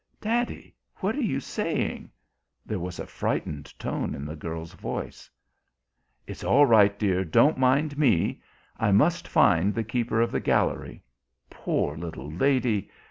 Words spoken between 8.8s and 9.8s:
must find